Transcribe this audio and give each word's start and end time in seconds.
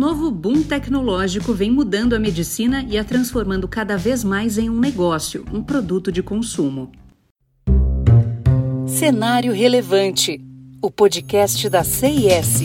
novo 0.00 0.30
boom 0.30 0.62
tecnológico 0.62 1.52
vem 1.52 1.70
mudando 1.70 2.14
a 2.14 2.18
medicina 2.18 2.82
e 2.88 2.96
a 2.96 3.04
transformando 3.04 3.68
cada 3.68 3.98
vez 3.98 4.24
mais 4.24 4.56
em 4.56 4.70
um 4.70 4.80
negócio, 4.80 5.44
um 5.52 5.62
produto 5.62 6.10
de 6.10 6.22
consumo. 6.22 6.90
Cenário 8.86 9.52
Relevante, 9.52 10.40
o 10.80 10.90
podcast 10.90 11.68
da 11.68 11.84
CIS. 11.84 12.62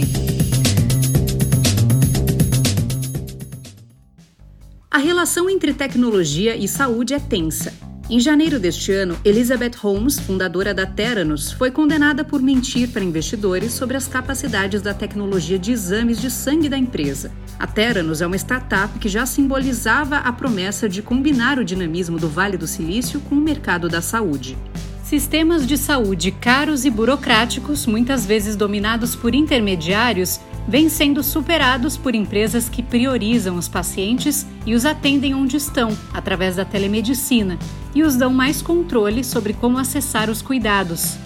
A 4.90 4.97
relação 4.97 5.49
entre 5.49 5.74
tecnologia 5.74 6.56
e 6.56 6.70
saúde 6.70 7.13
é 7.13 7.20
tensa. 7.20 7.74
Em 8.08 8.19
janeiro 8.19 8.60
deste 8.60 8.92
ano, 8.92 9.17
Elizabeth 9.26 9.78
Holmes, 9.81 10.19
fundadora 10.19 10.76
da 10.76 10.85
Theranos, 10.85 11.51
foi 11.51 11.72
condenada 11.72 12.24
por 12.24 12.40
mentir 12.40 12.90
para 12.90 13.04
investidores 13.04 13.74
sobre 13.74 13.97
as 13.97 14.08
capacidades 14.08 14.79
da 14.79 14.94
tecnologia 14.94 15.58
de 15.58 15.72
exames 15.72 16.22
de 16.22 16.30
sangue 16.30 16.70
da 16.70 16.77
empresa. 16.77 17.31
A 17.58 17.66
Theranos 17.66 18.22
é 18.22 18.28
uma 18.28 18.36
startup 18.36 19.00
que 19.00 19.09
já 19.09 19.26
simbolizava 19.26 20.18
a 20.18 20.31
promessa 20.31 20.88
de 20.88 21.02
combinar 21.02 21.58
o 21.58 21.66
dinamismo 21.66 22.20
do 22.20 22.30
Vale 22.30 22.58
do 22.58 22.68
Silício 22.68 23.20
com 23.22 23.34
o 23.34 23.41
mercado 23.41 23.90
da 23.90 24.04
saúde. 24.04 24.56
Sistemas 25.05 25.68
de 25.68 25.77
saúde 25.77 26.32
caros 26.32 26.84
e 26.84 26.90
burocráticos, 26.90 27.86
muitas 27.86 28.26
vezes 28.26 28.55
dominados 28.55 29.16
por 29.16 29.36
intermediários, 29.36 30.40
vêm 30.68 30.90
sendo 30.90 31.22
superados 31.22 31.95
por 31.95 32.16
empresas 32.16 32.68
que 32.68 32.81
priorizam 32.81 33.55
os 33.55 33.68
pacientes 33.68 34.48
e 34.66 34.73
os 34.73 34.84
atendem 34.84 35.36
onde 35.36 35.58
estão, 35.58 35.95
através 36.12 36.55
da 36.55 36.66
telemedicina, 36.66 37.59
e 37.94 38.02
os 38.02 38.16
dão 38.16 38.34
mais 38.34 38.64
controle 38.64 39.23
sobre 39.23 39.54
como 39.54 39.78
acessar 39.78 40.28
os 40.28 40.41
cuidados. 40.41 41.17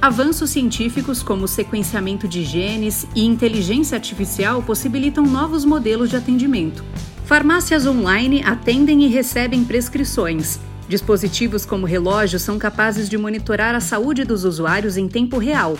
Avanços 0.00 0.50
científicos 0.50 1.20
como 1.20 1.48
sequenciamento 1.48 2.28
de 2.28 2.44
genes 2.44 3.08
e 3.12 3.24
inteligência 3.24 3.96
artificial 3.96 4.62
possibilitam 4.62 5.26
novos 5.26 5.64
modelos 5.64 6.10
de 6.10 6.16
atendimento. 6.16 6.84
Farmácias 7.24 7.86
online 7.86 8.44
atendem 8.44 9.02
e 9.02 9.08
recebem 9.08 9.64
prescrições. 9.64 10.60
Dispositivos 10.88 11.66
como 11.66 11.86
relógios 11.86 12.42
são 12.42 12.58
capazes 12.58 13.08
de 13.08 13.18
monitorar 13.18 13.74
a 13.74 13.80
saúde 13.80 14.24
dos 14.24 14.44
usuários 14.44 14.96
em 14.96 15.08
tempo 15.08 15.38
real 15.38 15.76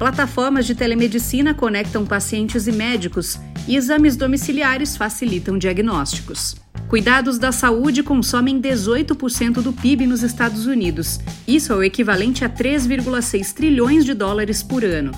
Plataformas 0.00 0.64
de 0.64 0.74
telemedicina 0.74 1.52
conectam 1.52 2.06
pacientes 2.06 2.66
e 2.66 2.72
médicos 2.72 3.38
e 3.68 3.76
exames 3.76 4.16
domiciliares 4.16 4.96
facilitam 4.96 5.58
diagnósticos. 5.58 6.56
Cuidados 6.88 7.38
da 7.38 7.52
saúde 7.52 8.02
consomem 8.02 8.62
18% 8.62 9.60
do 9.60 9.74
PIB 9.74 10.06
nos 10.06 10.22
Estados 10.22 10.64
Unidos. 10.64 11.20
Isso 11.46 11.74
é 11.74 11.76
o 11.76 11.84
equivalente 11.84 12.46
a 12.46 12.48
3,6 12.48 13.52
trilhões 13.52 14.06
de 14.06 14.14
dólares 14.14 14.62
por 14.62 14.86
ano. 14.86 15.12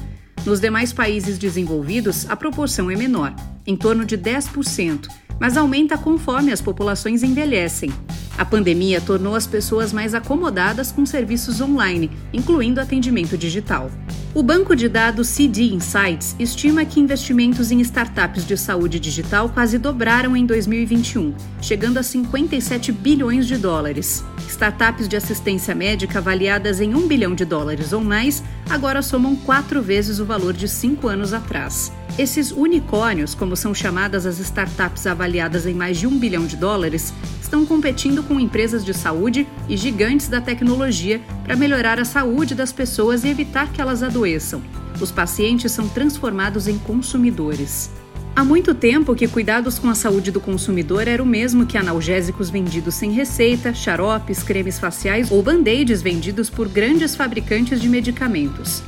Nos 0.45 0.59
demais 0.59 0.93
países 0.93 1.39
desenvolvidos, 1.39 2.29
a 2.29 2.35
proporção 2.35 2.91
é 2.91 2.97
menor, 2.97 3.37
em 3.65 3.77
torno 3.77 4.05
de 4.05 4.19
10%, 4.19 5.07
mas 5.39 5.57
aumenta 5.57 5.97
conforme 5.97 6.51
as 6.51 6.61
populações 6.61 7.23
envelhecem. 7.23 7.89
A 8.37 8.45
pandemia 8.45 9.01
tornou 9.01 9.35
as 9.35 9.47
pessoas 9.47 9.93
mais 9.93 10.15
acomodadas 10.15 10.91
com 10.91 11.05
serviços 11.05 11.61
online, 11.61 12.11
incluindo 12.33 12.81
atendimento 12.81 13.37
digital. 13.37 13.91
O 14.35 14.43
banco 14.43 14.75
de 14.75 14.89
dados 14.89 15.29
CD 15.29 15.75
Insights 15.75 16.35
estima 16.39 16.87
que 16.87 16.99
investimentos 16.99 17.71
em 17.71 17.81
startups 17.81 18.47
de 18.47 18.57
saúde 18.57 18.99
digital 18.99 19.51
quase 19.51 19.77
dobraram 19.77 20.35
em 20.35 20.47
2021, 20.47 21.35
chegando 21.61 21.99
a 21.99 22.03
57 22.03 22.91
bilhões 22.91 23.47
de 23.47 23.59
dólares. 23.59 24.25
Startups 24.49 25.07
de 25.07 25.17
assistência 25.17 25.75
médica 25.75 26.19
avaliadas 26.19 26.81
em 26.81 26.95
1 26.95 27.07
bilhão 27.07 27.35
de 27.35 27.45
dólares 27.45 27.93
ou 27.93 28.03
mais 28.03 28.43
agora 28.71 29.03
somam 29.03 29.37
quatro 29.37 29.83
vezes 29.83 30.19
o 30.19 30.25
valor 30.25 30.55
de 30.55 30.67
cinco 30.67 31.09
anos 31.09 31.35
atrás. 31.35 31.93
Esses 32.19 32.51
unicórnios, 32.51 33.35
como 33.35 33.57
são 33.57 33.75
chamadas 33.75 34.27
as 34.27 34.39
startups 34.39 35.07
avaliadas 35.07 35.67
em 35.67 35.75
mais 35.75 35.99
de 35.99 36.07
um 36.07 36.19
bilhão 36.19 36.47
de 36.47 36.57
dólares, 36.57 37.13
estão 37.53 37.67
competindo 37.67 38.23
com 38.23 38.41
empresas 38.41 38.83
de 38.83 38.95
saúde 38.95 39.47
e 39.69 39.77
gigantes 39.77 40.27
da 40.27 40.41
tecnologia 40.41 41.21
para 41.45 41.55
melhorar 41.55 42.01
a 42.01 42.05
saúde 42.05 42.55
das 42.55 42.73
pessoas 42.73 43.25
e 43.25 43.29
evitar 43.29 43.71
que 43.71 43.79
elas 43.79 44.03
adoeçam. 44.03 44.63
Os 44.99 45.13
pacientes 45.13 45.71
são 45.71 45.87
transformados 45.87 46.67
em 46.67 46.79
consumidores. 46.79 47.91
Há 48.35 48.43
muito 48.43 48.75
tempo 48.75 49.15
que 49.15 49.29
cuidados 49.29 49.79
com 49.79 49.91
a 49.91 49.95
saúde 49.95 50.31
do 50.31 50.41
consumidor 50.41 51.07
era 51.07 51.23
o 51.23 51.27
mesmo 51.27 51.67
que 51.67 51.77
analgésicos 51.77 52.49
vendidos 52.49 52.95
sem 52.95 53.13
receita, 53.13 53.75
xaropes, 53.75 54.43
cremes 54.43 54.79
faciais 54.79 55.31
ou 55.31 55.43
band-aids 55.43 56.01
vendidos 56.01 56.49
por 56.49 56.67
grandes 56.67 57.15
fabricantes 57.15 57.83
de 57.83 57.89
medicamentos. 57.91 58.83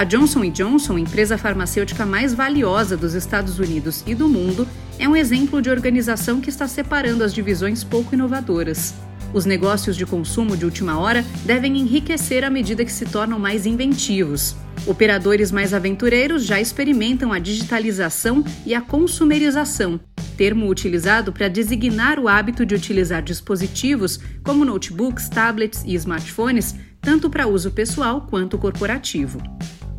A 0.00 0.04
Johnson 0.04 0.50
Johnson, 0.50 0.96
empresa 0.96 1.36
farmacêutica 1.36 2.06
mais 2.06 2.32
valiosa 2.32 2.96
dos 2.96 3.12
Estados 3.12 3.58
Unidos 3.58 4.02
e 4.06 4.14
do 4.14 4.30
mundo, 4.30 4.66
é 4.98 5.06
um 5.06 5.14
exemplo 5.14 5.60
de 5.60 5.68
organização 5.68 6.40
que 6.40 6.48
está 6.48 6.66
separando 6.66 7.22
as 7.22 7.34
divisões 7.34 7.84
pouco 7.84 8.14
inovadoras. 8.14 8.94
Os 9.34 9.44
negócios 9.44 9.94
de 9.94 10.06
consumo 10.06 10.56
de 10.56 10.64
última 10.64 10.98
hora 10.98 11.22
devem 11.44 11.76
enriquecer 11.76 12.44
à 12.44 12.48
medida 12.48 12.82
que 12.82 12.90
se 12.90 13.04
tornam 13.04 13.38
mais 13.38 13.66
inventivos. 13.66 14.56
Operadores 14.86 15.52
mais 15.52 15.74
aventureiros 15.74 16.46
já 16.46 16.58
experimentam 16.58 17.30
a 17.30 17.38
digitalização 17.38 18.42
e 18.64 18.74
a 18.74 18.80
consumerização, 18.80 20.00
termo 20.34 20.66
utilizado 20.70 21.30
para 21.30 21.46
designar 21.46 22.18
o 22.18 22.26
hábito 22.26 22.64
de 22.64 22.74
utilizar 22.74 23.22
dispositivos 23.22 24.18
como 24.42 24.64
notebooks, 24.64 25.28
tablets 25.28 25.84
e 25.84 25.94
smartphones, 25.94 26.74
tanto 27.02 27.28
para 27.28 27.46
uso 27.46 27.70
pessoal 27.70 28.22
quanto 28.30 28.56
corporativo. 28.56 29.38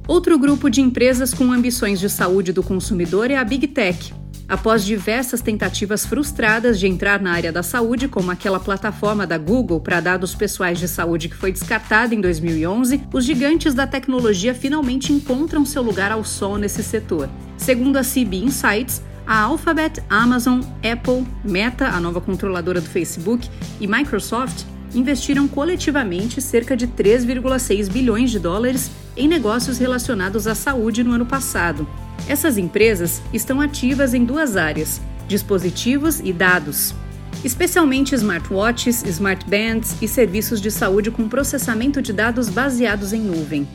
Outro 0.07 0.38
grupo 0.38 0.69
de 0.69 0.81
empresas 0.81 1.34
com 1.34 1.51
ambições 1.51 2.00
de 2.00 2.09
saúde 2.09 2.51
do 2.51 2.63
consumidor 2.63 3.29
é 3.29 3.38
a 3.38 3.44
Big 3.44 3.67
Tech. 3.67 4.13
Após 4.50 4.84
diversas 4.84 5.41
tentativas 5.41 6.06
frustradas 6.06 6.78
de 6.78 6.85
entrar 6.85 7.22
na 7.22 7.31
área 7.31 7.53
da 7.53 7.63
saúde, 7.63 8.09
como 8.09 8.31
aquela 8.31 8.59
plataforma 8.59 9.25
da 9.25 9.38
Google 9.38 9.79
para 9.79 10.01
dados 10.01 10.35
pessoais 10.35 10.78
de 10.78 10.89
saúde 10.89 11.29
que 11.29 11.35
foi 11.35 11.53
descartada 11.53 12.13
em 12.13 12.19
2011, 12.19 13.03
os 13.13 13.23
gigantes 13.23 13.73
da 13.73 13.88
tecnologia 13.88 14.53
finalmente 14.53 15.13
encontram 15.13 15.63
seu 15.63 15.81
lugar 15.81 16.12
ao 16.12 16.25
sol 16.25 16.57
nesse 16.57 16.83
setor. 16.83 17.29
Segundo 17.56 17.95
a 17.95 18.01
CB 18.01 18.44
Insights, 18.44 19.01
a 19.25 19.39
Alphabet, 19.39 20.03
Amazon, 20.09 20.59
Apple, 20.83 21.25
Meta, 21.45 21.88
a 21.88 22.01
nova 22.01 22.19
controladora 22.19 22.81
do 22.81 22.89
Facebook, 22.89 23.50
e 23.79 23.88
Microsoft 23.88 24.66
investiram 24.94 25.47
coletivamente 25.47 26.41
cerca 26.41 26.75
de 26.75 26.88
3,6 26.88 27.90
bilhões 27.90 28.31
de 28.31 28.40
dólares 28.40 28.91
em 29.16 29.28
negócios 29.28 29.78
relacionados 29.78 30.47
à 30.47 30.56
saúde 30.56 31.03
no 31.03 31.13
ano 31.13 31.25
passado. 31.25 31.88
Essas 32.28 32.57
empresas 32.57 33.22
estão 33.34 33.59
ativas 33.59 34.13
em 34.13 34.24
duas 34.24 34.56
áreas: 34.56 35.01
dispositivos 35.28 36.19
e 36.19 36.31
dados, 36.31 36.94
especialmente 37.44 38.16
smartwatches, 38.16 39.03
smartbands 39.03 39.96
e 40.01 40.07
serviços 40.07 40.62
de 40.62 40.69
saúde 40.69 41.12
com 41.12 41.28
processamento 41.28 42.01
de 42.01 42.13
dados 42.13 42.50
baseados 42.50 43.13
em 43.13 43.22
nuvem. 43.22 43.68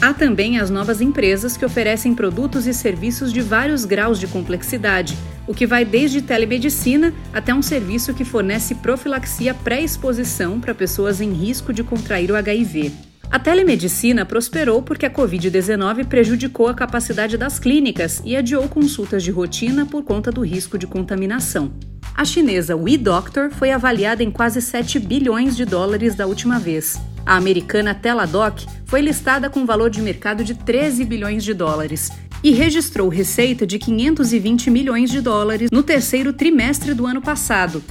Há 0.00 0.14
também 0.14 0.58
as 0.60 0.70
novas 0.70 1.00
empresas 1.00 1.56
que 1.56 1.64
oferecem 1.64 2.14
produtos 2.14 2.68
e 2.68 2.74
serviços 2.74 3.32
de 3.32 3.40
vários 3.40 3.84
graus 3.84 4.20
de 4.20 4.28
complexidade, 4.28 5.18
o 5.48 5.54
que 5.54 5.66
vai 5.66 5.84
desde 5.84 6.20
telemedicina 6.20 7.12
até 7.32 7.54
um 7.54 7.62
serviço 7.62 8.12
que 8.12 8.24
fornece 8.24 8.74
profilaxia 8.76 9.54
pré-exposição 9.54 10.60
para 10.60 10.74
pessoas 10.74 11.22
em 11.22 11.32
risco 11.32 11.72
de 11.72 11.82
contrair 11.82 12.30
o 12.30 12.36
HIV. 12.36 12.92
A 13.30 13.38
telemedicina 13.38 14.24
prosperou 14.24 14.82
porque 14.82 15.06
a 15.06 15.10
Covid-19 15.10 16.06
prejudicou 16.06 16.68
a 16.68 16.74
capacidade 16.74 17.36
das 17.36 17.58
clínicas 17.58 18.22
e 18.24 18.36
adiou 18.36 18.68
consultas 18.68 19.22
de 19.22 19.30
rotina 19.30 19.86
por 19.86 20.02
conta 20.04 20.30
do 20.30 20.42
risco 20.42 20.78
de 20.78 20.86
contaminação. 20.86 21.72
A 22.14 22.24
chinesa 22.24 22.76
WeDoctor 22.76 23.50
foi 23.50 23.70
avaliada 23.70 24.22
em 24.22 24.30
quase 24.30 24.60
7 24.60 24.98
bilhões 24.98 25.56
de 25.56 25.64
dólares 25.64 26.14
da 26.14 26.26
última 26.26 26.58
vez. 26.58 27.00
A 27.24 27.36
americana 27.36 27.94
Teladoc 27.94 28.66
foi 28.86 29.02
listada 29.02 29.50
com 29.50 29.66
valor 29.66 29.90
de 29.90 30.00
mercado 30.00 30.42
de 30.42 30.54
13 30.54 31.04
bilhões 31.04 31.44
de 31.44 31.52
dólares 31.52 32.10
e 32.42 32.50
registrou 32.50 33.08
receita 33.08 33.66
de 33.66 33.78
520 33.78 34.70
milhões 34.70 35.10
de 35.10 35.20
dólares 35.20 35.70
no 35.70 35.82
terceiro 35.82 36.32
trimestre 36.32 36.94
do 36.94 37.06
ano 37.06 37.20
passado. 37.20 37.82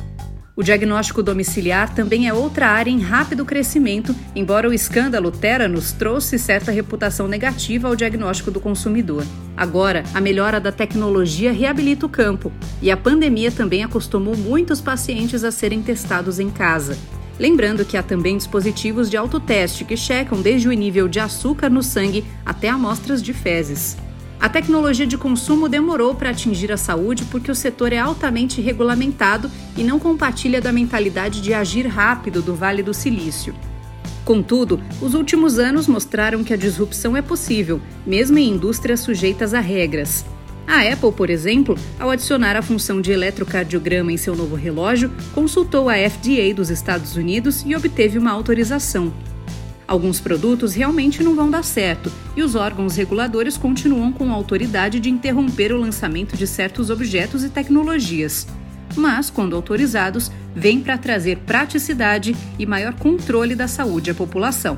O 0.57 0.63
diagnóstico 0.63 1.21
domiciliar 1.21 1.93
também 1.93 2.27
é 2.27 2.33
outra 2.33 2.67
área 2.67 2.89
em 2.89 2.99
rápido 2.99 3.45
crescimento, 3.45 4.15
embora 4.35 4.67
o 4.67 4.73
escândalo 4.73 5.29
Teranos 5.29 5.91
trouxe 5.91 6.39
certa 6.39 6.71
reputação 6.71 7.27
negativa 7.27 7.87
ao 7.87 7.95
diagnóstico 7.95 8.49
do 8.49 8.59
consumidor. 8.59 9.23
Agora, 9.55 10.03
a 10.15 10.19
melhora 10.19 10.59
da 10.59 10.71
tecnologia 10.71 11.51
reabilita 11.51 12.07
o 12.07 12.09
campo, 12.09 12.51
e 12.81 12.89
a 12.89 12.97
pandemia 12.97 13.51
também 13.51 13.83
acostumou 13.83 14.35
muitos 14.35 14.81
pacientes 14.81 15.43
a 15.43 15.51
serem 15.51 15.83
testados 15.83 16.39
em 16.39 16.49
casa. 16.49 16.97
Lembrando 17.39 17.85
que 17.85 17.95
há 17.95 18.01
também 18.01 18.35
dispositivos 18.35 19.11
de 19.11 19.15
autoteste 19.15 19.85
que 19.85 19.95
checam 19.95 20.41
desde 20.41 20.67
o 20.67 20.71
nível 20.71 21.07
de 21.07 21.19
açúcar 21.19 21.69
no 21.69 21.83
sangue 21.83 22.25
até 22.43 22.67
amostras 22.67 23.21
de 23.21 23.31
fezes. 23.31 23.95
A 24.39 24.47
tecnologia 24.47 25.07
de 25.07 25.17
consumo 25.17 25.67
demorou 25.67 26.13
para 26.13 26.29
atingir 26.29 26.71
a 26.71 26.77
saúde 26.77 27.25
porque 27.25 27.51
o 27.51 27.55
setor 27.55 27.91
é 27.91 27.97
altamente 27.97 28.61
regulamentado 28.61 29.49
e 29.75 29.83
não 29.83 29.99
compartilha 29.99 30.61
da 30.61 30.71
mentalidade 30.71 31.41
de 31.41 31.53
agir 31.53 31.87
rápido 31.87 32.41
do 32.41 32.53
Vale 32.53 32.83
do 32.83 32.93
Silício. 32.93 33.55
Contudo, 34.23 34.79
os 35.01 35.13
últimos 35.13 35.57
anos 35.57 35.87
mostraram 35.87 36.43
que 36.43 36.53
a 36.53 36.57
disrupção 36.57 37.17
é 37.17 37.21
possível, 37.21 37.81
mesmo 38.05 38.37
em 38.37 38.49
indústrias 38.49 38.99
sujeitas 38.99 39.53
a 39.53 39.59
regras. 39.59 40.23
A 40.67 40.81
Apple, 40.81 41.13
por 41.13 41.29
exemplo, 41.29 41.77
ao 41.97 42.09
adicionar 42.09 42.57
a 42.57 42.61
função 42.61 43.01
de 43.01 43.11
eletrocardiograma 43.11 44.11
em 44.11 44.17
seu 44.17 44.35
novo 44.35 44.55
relógio, 44.55 45.09
consultou 45.33 45.89
a 45.89 45.95
FDA 45.95 46.53
dos 46.53 46.69
Estados 46.69 47.15
Unidos 47.15 47.63
e 47.65 47.73
obteve 47.73 48.17
uma 48.17 48.31
autorização. 48.31 49.13
Alguns 49.87 50.19
produtos 50.19 50.73
realmente 50.73 51.23
não 51.23 51.33
vão 51.33 51.49
dar 51.49 51.63
certo 51.63 52.11
e 52.35 52.43
os 52.43 52.55
órgãos 52.55 52.97
reguladores 52.97 53.57
continuam 53.57 54.11
com 54.11 54.29
a 54.29 54.33
autoridade 54.33 54.99
de 54.99 55.09
interromper 55.09 55.71
o 55.71 55.79
lançamento 55.79 56.35
de 56.35 56.45
certos 56.45 56.89
objetos 56.89 57.43
e 57.43 57.49
tecnologias. 57.49 58.45
Mas, 58.95 59.29
quando 59.29 59.55
autorizados, 59.55 60.29
vêm 60.53 60.81
para 60.81 60.97
trazer 60.97 61.37
praticidade 61.39 62.35
e 62.59 62.65
maior 62.65 62.95
controle 62.95 63.55
da 63.55 63.67
saúde 63.67 64.11
à 64.11 64.13
população. 64.13 64.77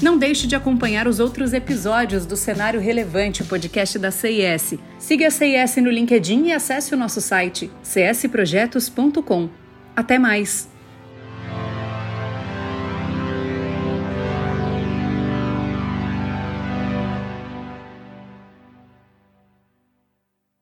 Não 0.00 0.18
deixe 0.18 0.48
de 0.48 0.56
acompanhar 0.56 1.06
os 1.06 1.20
outros 1.20 1.52
episódios 1.52 2.26
do 2.26 2.36
Cenário 2.36 2.80
Relevante, 2.80 3.44
podcast 3.44 4.00
da 4.00 4.10
CIS. 4.10 4.74
Siga 4.98 5.28
a 5.28 5.30
CIS 5.30 5.76
no 5.76 5.90
LinkedIn 5.90 6.46
e 6.46 6.52
acesse 6.52 6.92
o 6.92 6.98
nosso 6.98 7.20
site 7.20 7.70
csprojetos.com. 7.84 9.48
Até 9.94 10.18
mais! 10.18 10.71